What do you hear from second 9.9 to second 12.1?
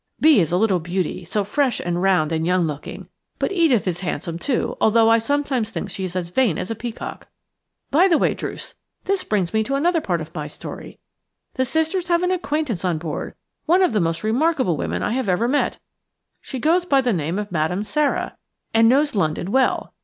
part of my story. The sisters